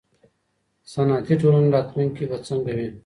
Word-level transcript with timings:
صنعتي 0.93 1.33
ټولنې 1.41 1.69
راتلونکی 1.75 2.23
به 2.29 2.37
څنګه 2.47 2.71
وي. 2.77 2.87